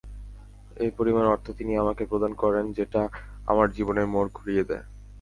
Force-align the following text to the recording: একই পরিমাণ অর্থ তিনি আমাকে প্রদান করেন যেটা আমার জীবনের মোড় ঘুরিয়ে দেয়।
একই 0.75 0.91
পরিমাণ 0.97 1.25
অর্থ 1.25 1.45
তিনি 1.51 1.71
আমাকে 1.77 2.03
প্রদান 2.05 2.31
করেন 2.33 2.65
যেটা 2.73 3.01
আমার 3.47 3.67
জীবনের 3.71 4.07
মোড় 4.07 4.29
ঘুরিয়ে 4.33 4.63
দেয়। 4.63 4.85